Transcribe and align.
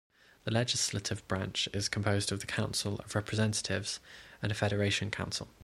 The 0.45 0.51
legislative 0.51 1.27
branch 1.27 1.69
is 1.75 1.87
composed 1.87 2.31
of 2.31 2.39
the 2.39 2.47
Council 2.47 2.95
of 3.01 3.13
Representatives 3.13 3.99
and 4.41 4.51
a 4.51 4.55
Federation 4.55 5.11
Council. 5.11 5.47